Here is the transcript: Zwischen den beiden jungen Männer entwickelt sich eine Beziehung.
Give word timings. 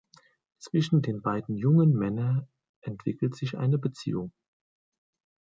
Zwischen 0.57 1.03
den 1.03 1.21
beiden 1.21 1.55
jungen 1.57 1.93
Männer 1.93 2.47
entwickelt 2.81 3.35
sich 3.35 3.59
eine 3.59 3.77
Beziehung. 3.77 4.31